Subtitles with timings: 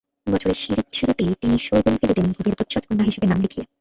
[0.27, 0.57] বছরের
[0.93, 3.65] শুরুতেই তিনি শোরগোল ফেলে দেন ভোগের প্রচ্ছদকন্যা হিসেবে নাম লিখিয়ে।